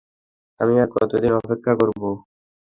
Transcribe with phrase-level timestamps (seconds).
[0.59, 2.09] আমি আর কতদিন অপেক্ষা করবো?